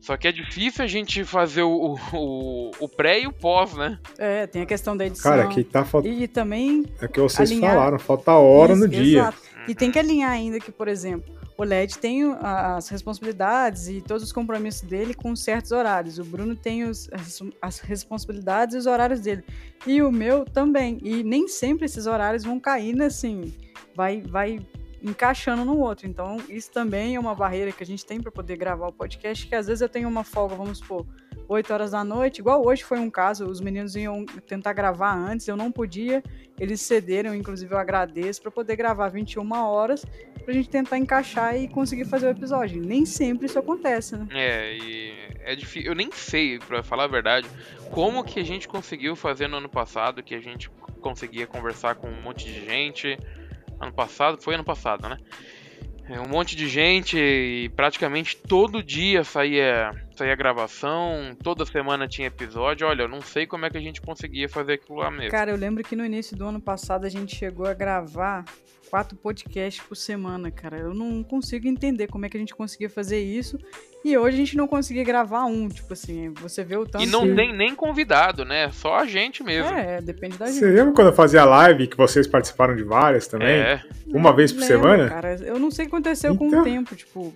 [0.00, 4.00] Só que é difícil a gente fazer o, o, o pré e o pós, né?
[4.18, 5.30] É, tem a questão da edição.
[5.30, 6.12] Cara, aqui tá faltando.
[6.12, 9.18] E também É o que vocês alinhar- falaram, falta hora Isso, no dia.
[9.20, 9.38] exato.
[9.68, 14.24] E tem que alinhar ainda que, por exemplo, o LED tem as responsabilidades e todos
[14.24, 16.18] os compromissos dele com certos horários.
[16.18, 19.44] O Bruno tem os- as, as responsabilidades e os horários dele.
[19.86, 20.98] E o meu também.
[21.00, 23.54] E nem sempre esses horários vão cair, né, assim,
[23.94, 24.60] vai, vai
[25.02, 26.06] encaixando no outro.
[26.06, 29.46] Então, isso também é uma barreira que a gente tem para poder gravar o podcast,
[29.46, 31.06] que às vezes eu tenho uma folga, vamos supor,
[31.46, 35.46] 8 horas da noite, igual hoje foi um caso, os meninos iam tentar gravar antes,
[35.46, 36.22] eu não podia,
[36.58, 40.06] eles cederam, inclusive eu agradeço, para poder gravar 21 horas,
[40.42, 42.80] pra gente tentar encaixar e conseguir fazer o episódio.
[42.80, 44.26] Nem sempre isso acontece, né?
[44.30, 45.90] É, e é difícil.
[45.90, 47.46] Eu nem sei, pra falar a verdade,
[47.90, 52.08] como que a gente conseguiu fazer no ano passado, que a gente conseguia conversar com
[52.08, 53.18] um monte de gente.
[53.80, 55.16] Ano passado, foi ano passado, né?
[56.08, 62.28] É, Um monte de gente e praticamente todo dia saía, saía gravação, toda semana tinha
[62.28, 62.86] episódio.
[62.86, 65.30] Olha, eu não sei como é que a gente conseguia fazer aquilo lá mesmo.
[65.30, 68.44] Cara, eu lembro que no início do ano passado a gente chegou a gravar
[68.90, 70.78] quatro podcasts por semana, cara.
[70.78, 73.58] Eu não consigo entender como é que a gente conseguia fazer isso.
[74.04, 77.06] E hoje a gente não conseguia gravar um, tipo assim, você vê o tanto e
[77.08, 77.34] não que...
[77.34, 78.70] tem nem convidado, né?
[78.70, 79.74] Só a gente mesmo.
[79.74, 80.58] É, depende da gente.
[80.58, 83.48] Você lembra quando eu fazia live que vocês participaram de várias também?
[83.48, 85.08] É, Uma vez por Lembro, semana?
[85.08, 86.60] Cara, eu não sei o que aconteceu com Então.
[86.60, 87.32] o tempo, tipo,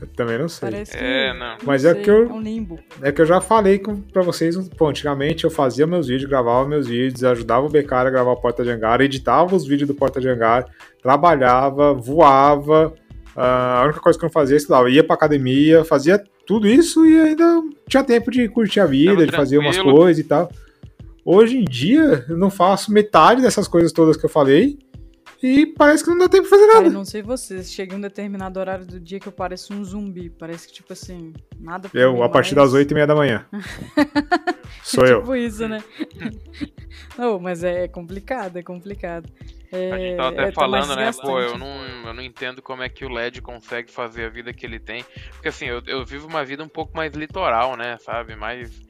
[0.00, 0.70] Eu também não sei.
[0.70, 1.02] parece que.
[1.04, 1.56] É, não.
[1.62, 2.78] Mas é sei, que eu- É um limbo.
[3.00, 6.68] É que eu já falei com, pra vocês, pô, antigamente eu fazia meus vídeos, gravava
[6.68, 9.94] meus vídeos, ajudava o Beccara a gravar o Porta de Hangar, editava os vídeos do
[9.94, 10.66] Porta de Hangar,
[11.02, 12.92] trabalhava, voava,
[13.36, 16.66] ah, a única coisa que eu não fazia é estudava, ia pra academia, fazia tudo
[16.68, 19.96] isso e ainda tinha tempo de curtir a vida, Tava de fazer umas tranquilo.
[19.96, 20.50] coisas e tal.
[21.24, 24.76] Hoje em dia, eu não faço metade dessas coisas todas que eu falei
[25.46, 26.88] e parece que não dá tempo de fazer Cara, nada.
[26.88, 30.30] eu não sei vocês, chega um determinado horário do dia que eu pareço um zumbi.
[30.30, 32.70] Parece que, tipo assim, nada pra mim Eu, a partir mais.
[32.70, 33.44] das oito e meia da manhã.
[34.82, 35.20] Sou eu.
[35.20, 35.84] Tipo isso, né?
[37.18, 39.30] não, mas é complicado, é complicado.
[39.70, 41.10] É, A gente tava até é, falando, né?
[41.12, 44.50] Pô, eu não, eu não entendo como é que o LED consegue fazer a vida
[44.50, 45.04] que ele tem.
[45.32, 47.98] Porque assim, eu, eu vivo uma vida um pouco mais litoral, né?
[47.98, 48.34] Sabe?
[48.34, 48.80] Mais,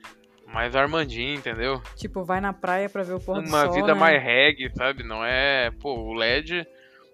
[0.54, 1.82] mais Armandinho, entendeu?
[1.96, 4.00] Tipo, vai na praia pra ver o pôr do sol, Uma vida né?
[4.00, 5.02] mais reggae, sabe?
[5.02, 5.70] Não é.
[5.80, 6.64] Pô, o LED,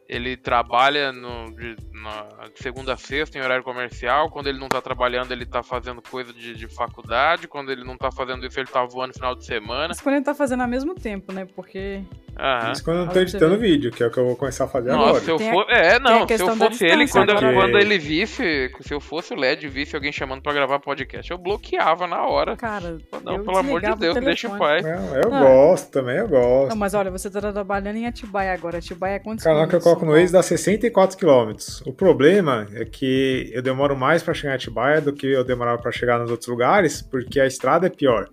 [0.08, 4.28] ele trabalha no, de, na- de segunda a sexta em horário comercial.
[4.30, 7.48] Quando ele não tá trabalhando, ele tá fazendo coisa de, de faculdade.
[7.48, 9.88] Quando ele não tá fazendo isso, ele tá voando no final de semana.
[9.88, 11.46] Mas quando ele tá fazendo ao mesmo tempo, né?
[11.56, 12.02] Porque
[12.40, 12.72] Aham.
[12.72, 13.68] Isso quando eu não tô editando ver.
[13.68, 15.20] vídeo, que é o que eu vou começar a fazer Nossa, agora.
[15.24, 15.66] se eu for...
[15.68, 17.52] É, não, se eu fosse ele, quando, agora.
[17.52, 21.30] quando ele visse, se eu fosse o LED e visse alguém chamando pra gravar podcast,
[21.30, 22.56] eu bloqueava na hora.
[22.56, 24.58] Cara, Não, eu pelo amor de o Deus, deixa telefone.
[24.58, 24.82] paz.
[24.84, 25.40] Não, eu Ah.
[25.40, 26.70] gosto também, eu gosto.
[26.70, 28.78] Não, mas olha, você tá trabalhando em Atibaia agora.
[28.78, 31.52] Atibaia é quantos O canal que eu coloco no Waze dá 64 km.
[31.84, 35.80] O problema é que eu demoro mais pra chegar em Atibaia do que eu demorava
[35.80, 38.28] pra chegar nos outros lugares, porque a estrada é pior.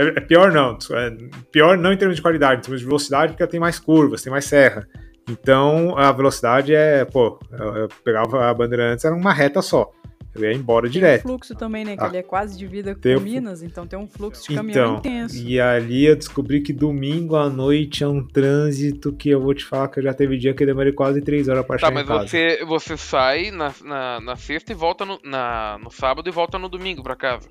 [0.00, 1.16] É é pior não, é
[1.52, 4.22] pior não em termos de qualidade, em termos de velocidade, porque ela tem mais curvas,
[4.22, 4.86] tem mais serra.
[5.28, 9.90] Então a velocidade é, pô, eu, pegava a bandeira antes, era uma reta só.
[10.32, 11.22] Eu ia embora Tem um direto.
[11.22, 11.96] fluxo também, né?
[11.96, 12.06] Que Ah.
[12.06, 14.98] ele é quase divida com Tem o- Minas, então tem um fluxo de caminhão Então,
[14.98, 15.36] intenso.
[15.36, 19.64] e ali eu descobri que domingo à noite é um trânsito que eu vou te
[19.64, 21.94] falar que eu já teve dia que eu demorei quase 3 horas pra Tá, chegar
[21.94, 22.28] mas em casa.
[22.28, 26.60] você, você sai na, na, na sexta e volta no, na, no sábado e volta
[26.60, 27.48] no domingo pra casa.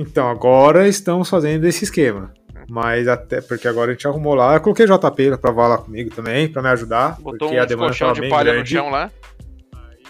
[0.00, 2.32] Então, agora estamos fazendo esse esquema.
[2.68, 4.54] Mas até porque agora a gente arrumou lá.
[4.54, 7.16] Eu coloquei JP pra lá comigo também, pra me ajudar.
[7.20, 8.70] Botou porque a um demanda colchão de palha no grande.
[8.70, 9.10] chão lá.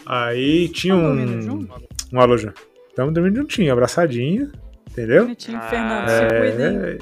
[0.07, 1.67] Aí tinha um.
[2.13, 2.53] Um Jean.
[2.89, 4.51] Estamos dormindo juntinho, abraçadinho.
[4.91, 5.23] Entendeu?
[5.23, 6.09] Bonitinho, Ah, Fernando?
[6.11, 6.99] É,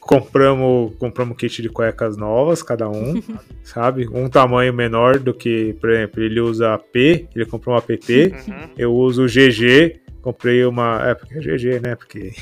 [0.00, 3.20] compramos, compramos kit de cuecas novas, cada um,
[3.62, 4.08] sabe?
[4.10, 8.68] Um tamanho menor do que, por exemplo, ele usa P, ele comprou uma PT, Uhum.
[8.78, 11.00] eu uso o GG, comprei uma.
[11.08, 11.94] É, porque é GG, né?
[11.94, 12.32] Porque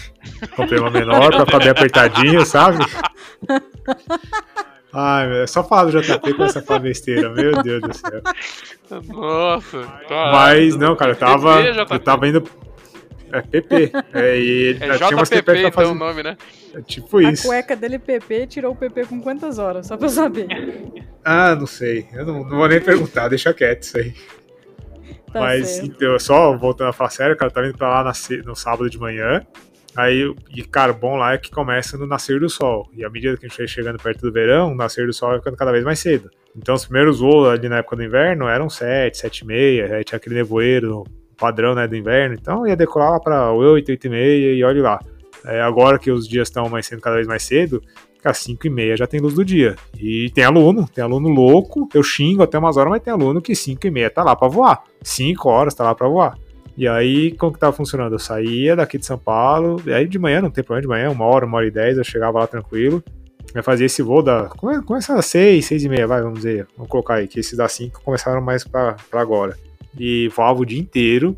[0.56, 2.78] comprei uma menor pra bem apertadinho, sabe?
[4.90, 8.22] Ai, meu, é só falar do JP com essa fala besteira, meu Deus do céu.
[9.08, 10.32] Nossa, caralho.
[10.32, 11.56] Mas não, cara, eu tava.
[11.62, 11.92] PP, JP.
[11.94, 12.44] Eu tava indo.
[13.32, 13.92] É PP.
[14.14, 15.90] É, e É tinha umas PP pra então fazer.
[15.90, 16.36] o nome, né?
[16.72, 17.48] É tipo A isso.
[17.48, 19.88] cueca dele PP tirou o PP com quantas horas?
[19.88, 20.46] Só pra eu saber.
[21.24, 22.06] Ah, não sei.
[22.14, 24.14] Eu não, não vou nem perguntar, deixa quieto isso aí.
[25.34, 25.86] Tá Mas certo.
[25.86, 28.12] então, só voltando a falar sério, cara, eu tava indo pra lá
[28.44, 29.44] no sábado de manhã.
[29.96, 32.88] Aí, e cara, bom lá é que começa no nascer do sol.
[32.96, 35.30] E à medida que a gente vai chegando perto do verão, o nascer do sol
[35.30, 36.30] vai ficando cada vez mais cedo.
[36.56, 39.96] Então, os primeiros voos ali na época do inverno eram 7, 7 e meia.
[39.96, 41.02] Aí tinha aquele nevoeiro
[41.36, 42.36] padrão né, do inverno.
[42.40, 45.00] Então, ia decolar lá pra 8, 8 e meia e olhe lá.
[45.46, 47.82] É, agora que os dias estão amanhecendo cada vez mais cedo,
[48.28, 49.76] às 5 e meia já tem luz do dia.
[49.98, 51.88] E tem aluno, tem aluno louco.
[51.94, 54.48] Eu xingo até umas horas, mas tem aluno que 5 e meia tá lá pra
[54.48, 54.82] voar.
[55.02, 56.36] 5 horas tá lá pra voar.
[56.76, 58.14] E aí, como que tava funcionando?
[58.14, 61.10] Eu saía daqui de São Paulo, e aí de manhã, não tem problema de manhã,
[61.10, 63.02] uma hora, uma hora e dez, eu chegava lá tranquilo.
[63.54, 64.46] Eu fazia esse voo da.
[64.56, 66.66] come- Começa às seis, seis e meia, vai, vamos dizer.
[66.76, 69.56] Vamos colocar aí, que esses da cinco começaram mais pra, pra agora.
[69.96, 71.36] E voava o dia inteiro.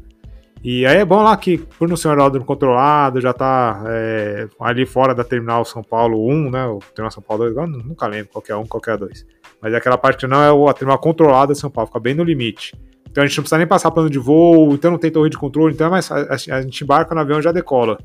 [0.69, 4.49] E aí é bom lá que, por não ser um aeródromo controlado, já tá é,
[4.59, 6.67] ali fora da Terminal São Paulo 1, né?
[6.67, 9.25] O Terminal São Paulo 2, agora eu nunca lembro qual é um, qual é dois.
[9.63, 12.15] Mas é aquela parte que não é a terminal controlada de São Paulo, fica bem
[12.15, 12.75] no limite.
[13.09, 15.39] Então a gente não precisa nem passar plano de voo, então não tem torre de
[15.39, 17.97] controle, então é mais, a, a gente embarca no avião e já decola.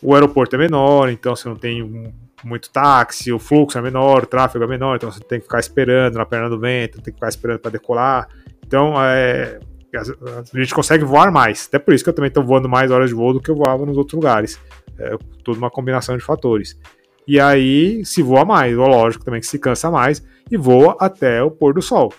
[0.00, 2.10] O aeroporto é menor, então você não tem
[2.42, 5.60] muito táxi, o fluxo é menor, o tráfego é menor, então você tem que ficar
[5.60, 8.28] esperando na perna do vento, tem que ficar esperando para decolar.
[8.66, 9.60] Então é,
[9.94, 11.66] a gente consegue voar mais.
[11.68, 13.56] Até por isso que eu também estou voando mais horas de voo do que eu
[13.56, 14.60] voava nos outros lugares.
[14.98, 16.78] É tudo uma combinação de fatores.
[17.26, 21.50] E aí se voa mais, lógico também que se cansa mais e voa até o
[21.50, 22.12] pôr do sol.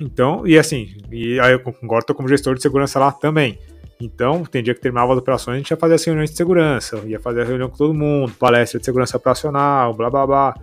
[0.00, 3.58] Então, e assim, e aí eu agora estou como gestor de segurança lá também.
[4.00, 7.00] Então, tem dia que terminava as operações, a gente ia fazer as reuniões de segurança,
[7.06, 10.54] ia fazer a reunião com todo mundo, palestra de segurança operacional, blá blá blá.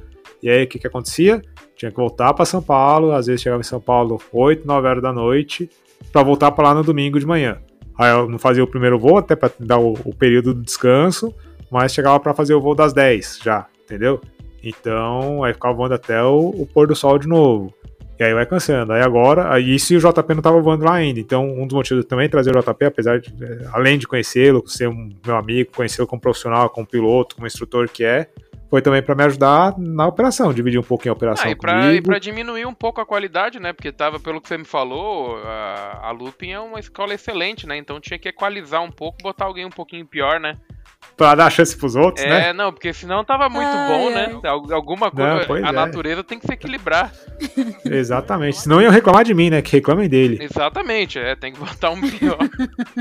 [0.43, 1.41] E aí, o que que acontecia?
[1.75, 5.01] Tinha que voltar para São Paulo, às vezes chegava em São Paulo 8, 9 horas
[5.01, 5.69] da noite,
[6.12, 7.57] para voltar para lá no domingo de manhã.
[7.97, 11.33] Aí eu não fazia o primeiro voo, até para dar o, o período de descanso,
[11.69, 14.21] mas chegava para fazer o voo das 10 já, entendeu?
[14.63, 17.73] Então, aí ficava voando até o, o pôr do sol de novo.
[18.19, 18.91] E aí vai cansando.
[18.91, 21.21] Aí agora, aí isso e o JP não tava voando lá ainda.
[21.21, 24.89] Então, um dos motivos também trazer o JP, apesar de, eh, além de conhecê-lo, ser
[24.89, 28.27] um meu amigo, conhecê-lo como profissional, como piloto, como instrutor que é,
[28.69, 32.19] foi também para me ajudar na operação, dividir um pouquinho a operação Ah, e pra
[32.19, 33.73] diminuir um pouco a qualidade, né?
[33.73, 37.77] Porque tava, pelo que você me falou, a, a Lupin é uma escola excelente, né?
[37.77, 40.58] Então tinha que equalizar um pouco, botar alguém um pouquinho pior, né?
[41.15, 42.53] Pra dar chance pros outros, É, né?
[42.53, 44.13] não, porque senão tava muito Ai, bom, ai.
[44.13, 44.39] né?
[44.45, 45.71] Al- Alguma coisa, Não, a é.
[45.71, 47.12] natureza tem que se equilibrar.
[47.83, 48.62] Exatamente.
[48.62, 49.62] Senão iam reclamar de mim, né?
[49.62, 50.38] Que reclamem dele.
[50.41, 52.38] Exatamente, é, tem que botar um pior.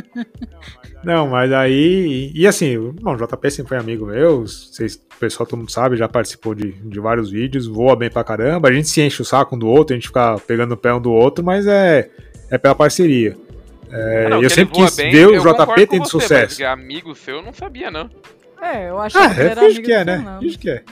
[1.05, 2.33] Não, mas aí.
[2.35, 5.71] E, e assim, bom, o JP sempre foi amigo meu, vocês, o pessoal todo mundo
[5.71, 8.69] sabe, já participou de, de vários vídeos, voa bem pra caramba.
[8.69, 10.93] A gente se enche o saco um do outro, a gente fica pegando o pé
[10.93, 12.11] um do outro, mas é,
[12.51, 13.37] é pela parceria.
[13.91, 16.61] É, Não, eu sempre quis bem, ver o eu JP com tendo você, sucesso.
[16.61, 18.09] mas Amigo seu, eu não sabia, não.
[18.61, 20.37] É, eu achava Ah, que é, era amigo que é, né?
[20.41, 20.83] Finge que é.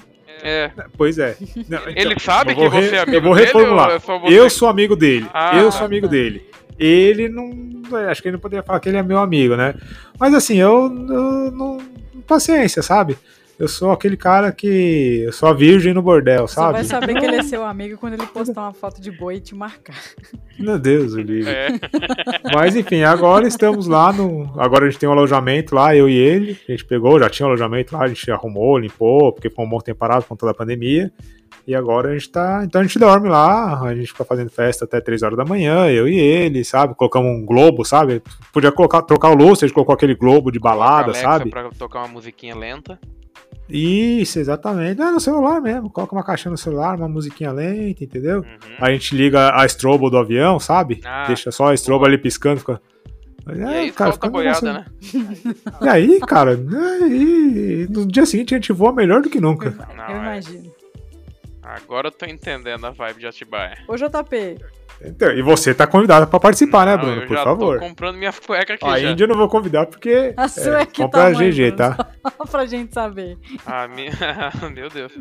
[0.43, 0.71] É.
[0.97, 1.37] Pois é.
[1.69, 3.89] Não, então, Ele sabe eu que você re- é amigo Eu vou dele reformular.
[3.89, 4.39] ou é você?
[4.39, 5.27] Eu sou amigo dele.
[5.33, 5.87] Ah, eu sou tá.
[5.87, 6.47] amigo dele.
[6.79, 7.51] Ele não.
[8.11, 9.75] Acho que ele não poderia falar que ele é meu amigo, né?
[10.19, 11.79] Mas assim, eu, eu não.
[12.27, 13.17] Paciência, sabe?
[13.59, 15.23] Eu sou aquele cara que.
[15.25, 17.07] Eu sou a virgem no bordel, Só vai sabe?
[17.07, 19.55] saber que ele é seu amigo quando ele postar uma foto de boi e te
[19.55, 19.99] marcar.
[20.59, 21.51] Meu Deus, o livre.
[21.51, 21.69] É.
[22.53, 24.53] Mas enfim, agora estamos lá no.
[24.61, 26.59] Agora a gente tem um alojamento lá, eu e ele.
[26.69, 29.69] A gente pegou, já tinha um alojamento lá, a gente arrumou, limpou, porque foi um
[29.69, 31.11] bom tempo parado com toda a pandemia.
[31.67, 32.63] E agora a gente tá.
[32.63, 35.89] Então a gente dorme lá, a gente fica fazendo festa até 3 horas da manhã,
[35.89, 36.95] eu e ele, sabe?
[36.95, 38.23] Colocamos um globo, sabe?
[38.53, 41.51] Podia colocar, trocar o lustre, a gente colocou aquele globo de balada, Alexa sabe?
[41.51, 42.99] Pra tocar uma musiquinha lenta.
[43.69, 45.01] Isso, exatamente.
[45.01, 45.91] É no celular mesmo.
[45.91, 48.39] Coloca uma caixinha no celular, uma musiquinha lenta, entendeu?
[48.39, 48.77] Uhum.
[48.81, 51.01] A gente liga a strobo do avião, sabe?
[51.05, 52.81] Ah, Deixa só a strobo ali piscando, fica.
[53.49, 54.87] E É, aí cara, fica boiada, né?
[55.81, 59.71] E aí, cara, aí, no dia seguinte a gente voa melhor do que nunca.
[59.71, 60.19] Não, eu é.
[60.21, 60.73] imagino.
[61.63, 63.79] Agora eu tô entendendo a vibe de Atibaia.
[63.89, 64.59] Ô, JP,
[65.05, 67.23] Então, e você tá convidado pra participar, né, Não, Bruno?
[67.23, 67.79] eu Por já favor.
[67.79, 69.11] tô comprando minha cueca aqui A já.
[69.11, 70.33] Índia eu não vou convidar porque.
[70.37, 72.11] a sua é, que compra tá a GG, tá?
[72.51, 73.37] pra gente saber.
[73.67, 74.11] Ah, minha...
[74.75, 75.13] Meu Deus.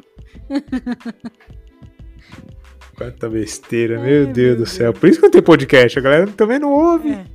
[2.97, 4.93] Quanta besteira, meu Ai, Deus meu do céu.
[4.93, 7.11] Por isso que não tem podcast, a galera também não ouve.
[7.11, 7.25] É.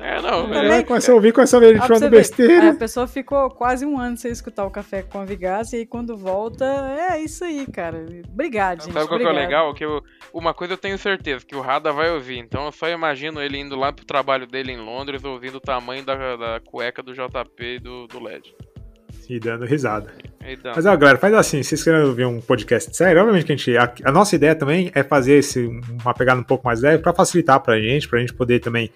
[0.00, 0.28] É, não.
[0.28, 2.70] A Também- galera começa a ouvir, começa a ver a gente pra falando besteira.
[2.70, 5.86] A pessoa ficou quase um ano sem escutar o Café com a Vigácia e aí
[5.86, 6.64] quando volta,
[7.10, 8.04] é isso aí, cara.
[8.28, 8.92] Obrigado, gente.
[8.92, 9.50] Sabe qual que é o obrigado.
[9.50, 9.74] legal?
[9.74, 12.38] Que eu- uma coisa eu tenho certeza, que o Rada vai ouvir.
[12.38, 16.04] Então eu só imagino ele indo lá pro trabalho dele em Londres, ouvindo o tamanho
[16.04, 18.54] da, da cueca do JP e do, do LED.
[19.28, 20.12] E dando risada.
[20.48, 23.52] Então, Mas, ó, galera, faz assim, se vocês querem ouvir um podcast sério, obviamente que
[23.52, 23.76] a gente.
[23.76, 25.66] A, a nossa ideia também é fazer esse,
[26.02, 28.90] uma pegada um pouco mais leve pra facilitar pra gente, pra gente poder também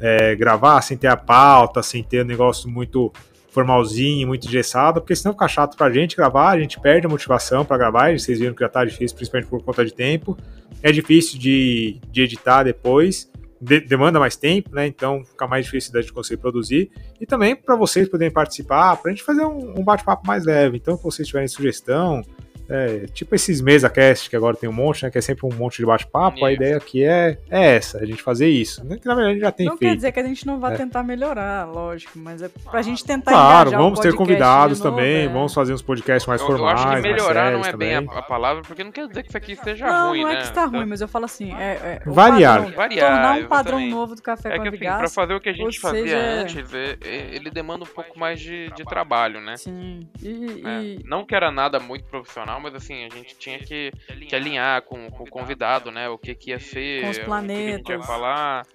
[0.00, 3.12] é, gravar sem ter a pauta, sem ter um negócio muito
[3.50, 7.64] formalzinho, muito engessado, porque senão fica chato pra gente gravar, a gente perde a motivação
[7.64, 10.36] pra gravar, vocês viram que já tá difícil, principalmente por conta de tempo.
[10.82, 13.30] É difícil de, de editar depois,
[13.64, 14.86] de- demanda mais tempo, né?
[14.86, 16.90] Então fica mais difícil gente conseguir produzir.
[17.20, 20.76] E também para vocês poderem participar, pra gente fazer um, um bate-papo mais leve.
[20.76, 22.22] Então, se vocês tiverem sugestão,
[22.68, 25.10] é, tipo esses mesa cast que agora tem um monte, né?
[25.10, 26.44] Que é sempre um monte de bate-papo.
[26.44, 28.84] A ideia aqui é, é essa, a gente fazer isso.
[28.84, 29.96] Né, que na verdade a gente já tem Não quer feito.
[29.96, 30.76] dizer que a gente não vai É.
[30.76, 35.28] tentar melhorar, lógico, mas é pra gente tentar Claro, vamos ter convidados novo, também, é.
[35.28, 36.74] vamos fazer uns podcasts mais eu, eu formais.
[36.74, 38.08] acho que mais melhorar não é bem também.
[38.16, 40.32] a, a palavra, porque não quer dizer que isso aqui esteja Não, ruim, não é
[40.34, 40.38] né?
[40.40, 42.58] que está Então, ruim, mas eu falo assim, é, é Variar.
[42.62, 43.90] padrão- Variar, tornar um padrão exatamente.
[43.94, 46.02] novo do Café É com que a assim, pra fazer o que a gente fazia
[46.02, 49.56] seja- antes, é- é- ele demanda um pouco mais de, de trabalho, né?
[49.56, 53.58] Sim, e, É, e- Não que era nada muito profissional, mas assim, a gente tinha
[53.58, 53.92] que,
[54.28, 56.08] que alinhar com, com o convidado, né?
[56.08, 58.06] O que, que ia ser, Com os o que que a gente ia planetas.
[58.06, 58.66] falar.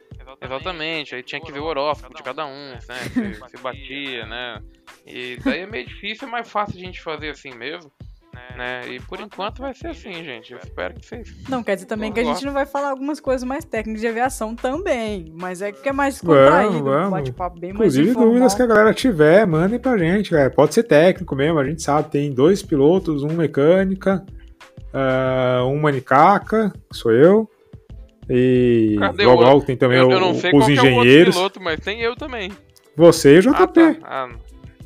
[0.42, 2.80] Exatamente, aí tinha que ver o horóscopo de cada um, né?
[3.12, 4.62] Se, se batia, né?
[5.06, 7.92] E daí é meio difícil, é mais fácil a gente fazer assim mesmo.
[8.58, 8.82] Né?
[8.90, 10.52] E por enquanto vai ser assim, gente.
[10.52, 11.34] Eu espero que vocês.
[11.48, 14.08] Não quer dizer também que a gente não vai falar algumas coisas mais técnicas de
[14.08, 17.10] aviação também, mas é que é mais Vamos, contraído, um vamos.
[17.12, 18.30] bate-papo bem Inclusive, mais informal.
[18.34, 20.50] dúvidas que a galera tiver, mandem pra gente, galera.
[20.50, 22.10] Pode ser técnico mesmo, a gente sabe.
[22.10, 24.26] Tem dois pilotos, um mecânica,
[24.94, 27.50] ah, um manicaca, que sou eu.
[28.30, 30.74] E Cadê logo, o- logo tem também eu, o- eu não sei os qual que
[30.78, 31.36] é o outro engenheiros.
[31.36, 32.52] piloto, mas tem eu também.
[32.96, 33.74] Você e o Ah, JP.
[33.96, 33.96] tá.
[34.04, 34.30] Ah,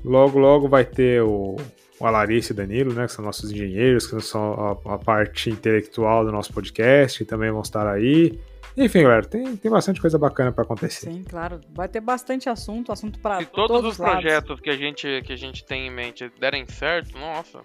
[0.05, 1.55] Logo, logo vai ter o,
[2.03, 3.05] o Alarice e o Danilo, né?
[3.05, 7.49] Que são nossos engenheiros, que são a, a parte intelectual do nosso podcast, que também
[7.51, 8.37] vão estar aí.
[8.75, 11.11] Enfim, galera, tem, tem bastante coisa bacana pra acontecer.
[11.11, 11.61] Sim, claro.
[11.73, 14.21] Vai ter bastante assunto, assunto pra Se todos, todos os lados.
[14.21, 17.61] projetos que a, gente, que a gente tem em mente derem certo, nossa.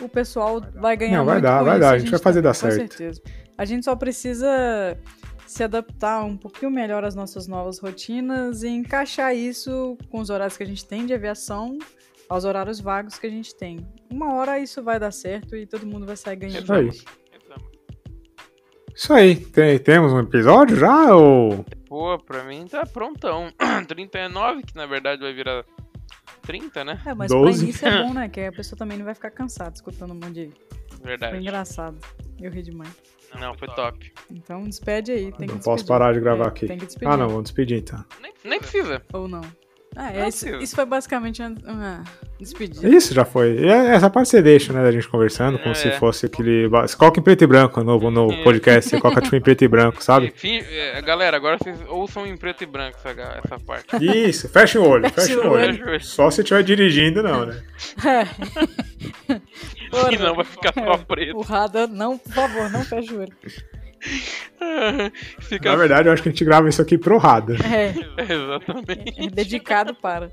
[0.00, 2.20] O pessoal vai ganhar Não, vai muito dar, com vai isso, dar, a gente vai
[2.20, 2.74] fazer dar com certo.
[2.74, 3.22] certeza.
[3.56, 4.98] A gente só precisa
[5.46, 10.56] se adaptar um pouquinho melhor às nossas novas rotinas e encaixar isso com os horários
[10.56, 11.78] que a gente tem de aviação
[12.28, 13.86] aos horários vagos que a gente tem.
[14.10, 16.62] Uma hora isso vai dar certo e todo mundo vai sair ganhando.
[16.64, 16.90] Isso aí.
[18.94, 21.64] Isso aí, tem- temos um episódio já ou.
[21.88, 23.52] Pô, pra mim tá prontão.
[23.88, 25.64] 39, que na verdade vai virar
[26.42, 27.00] 30, né?
[27.04, 27.58] É, mas Doze.
[27.58, 28.28] pra início é bom, né?
[28.30, 30.50] Que a pessoa também não vai ficar cansada escutando um monte de...
[30.96, 31.36] Foi Verdade.
[31.38, 31.98] engraçado.
[32.40, 32.94] Eu ri demais.
[33.38, 34.12] Não, foi top.
[34.30, 35.86] Então despede aí, tem que Não posso despedir.
[35.88, 36.66] parar de gravar É, aqui.
[36.68, 37.12] Tem que despedir.
[37.12, 38.04] Ah, não, vamos despedir então.
[38.22, 39.02] Nem, nem precisa.
[39.12, 39.40] Ou não.
[39.96, 42.02] Ah, é, Não isso, isso foi basicamente uma,
[42.38, 42.88] despedida.
[42.88, 43.54] Isso já foi.
[43.60, 45.74] E é- essa parte você deixa, né, da gente conversando, como É.
[45.74, 46.66] se fosse aquele.
[46.68, 48.42] Você coloca em preto e branco no, no É.
[48.42, 50.26] podcast, você coloca tipo em preto e branco, sabe?
[50.34, 53.86] Enfim, é, galera, agora vocês ouçam em preto e branco essa, parte.
[54.04, 55.72] Isso, fecha o olho, Fecha fecha o olho.
[55.74, 56.04] Fecha olho.
[56.04, 57.62] Só se estiver dirigindo, não, né?
[60.10, 61.36] E não vai ficar só preto.
[61.36, 63.32] O Rada, não, por favor, não feche o olho.
[65.40, 67.56] Fica Na verdade, eu acho que a gente grava isso aqui pro Rada.
[67.64, 69.26] É, Exatamente.
[69.26, 70.30] é dedicado para.